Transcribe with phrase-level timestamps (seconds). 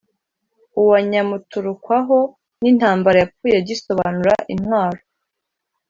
[0.81, 2.19] uwa nyamuturukwaho
[2.61, 4.99] n'intambara yapfuye agisobanura intwaro!